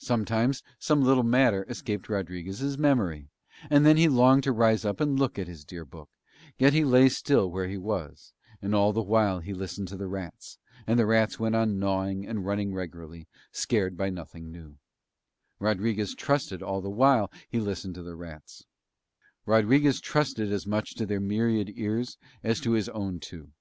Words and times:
Sometimes 0.00 0.64
some 0.80 1.04
little 1.04 1.22
matter 1.22 1.64
escaped 1.68 2.08
Rodriguez's 2.08 2.76
memory 2.76 3.28
and 3.70 3.86
then 3.86 3.96
he 3.96 4.08
longed 4.08 4.42
to 4.42 4.50
rise 4.50 4.84
up 4.84 4.98
and 5.00 5.16
look 5.20 5.38
at 5.38 5.46
his 5.46 5.64
dear 5.64 5.84
book, 5.84 6.10
yet 6.58 6.72
he 6.72 6.82
lay 6.84 7.08
still 7.08 7.48
where 7.48 7.68
he 7.68 7.76
was: 7.78 8.32
and 8.60 8.74
all 8.74 8.92
the 8.92 9.04
while 9.04 9.38
he 9.38 9.54
listened 9.54 9.86
to 9.86 9.96
the 9.96 10.08
rats, 10.08 10.58
and 10.84 10.98
the 10.98 11.06
rats 11.06 11.38
went 11.38 11.54
on 11.54 11.78
gnawing 11.78 12.26
and 12.26 12.44
running 12.44 12.74
regularly, 12.74 13.28
scared 13.52 13.96
by 13.96 14.10
nothing 14.10 14.50
new; 14.50 14.78
Rodriguez 15.60 16.16
trusted 16.16 16.60
as 16.60 16.66
much 20.72 20.94
to 20.96 21.06
their 21.06 21.20
myriad 21.20 21.72
ears 21.76 22.18
as 22.42 22.58
to 22.58 22.72
his 22.72 22.88
own 22.88 23.20
two. 23.20 23.52